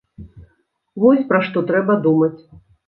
[1.03, 2.37] Вось, пра што трэба думаць.